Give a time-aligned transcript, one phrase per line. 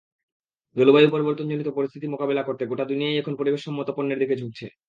[0.75, 4.65] জলবায়ু পরিবর্তনজনিত পরিস্থিতি মোকাবিলা করতে গোটা দুনিয়াই এখন পরিবেশসম্মত পণ্যের দিকে ঝুঁকছে।